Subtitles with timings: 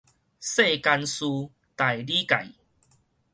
[0.03, 0.13] 世間事，大
[1.93, 2.53] 理概